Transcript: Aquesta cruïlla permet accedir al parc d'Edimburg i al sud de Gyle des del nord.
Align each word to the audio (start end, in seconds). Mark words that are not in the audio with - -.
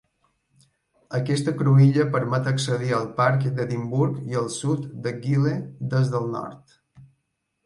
Aquesta 1.17 1.51
cruïlla 1.59 2.05
permet 2.15 2.49
accedir 2.53 2.89
al 3.01 3.05
parc 3.19 3.45
d'Edimburg 3.59 4.17
i 4.33 4.41
al 4.41 4.49
sud 4.57 4.89
de 5.05 5.15
Gyle 5.27 5.53
des 5.95 6.11
del 6.17 6.29
nord. 6.39 6.75